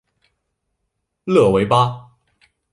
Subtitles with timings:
[1.25, 2.09] 勒维巴。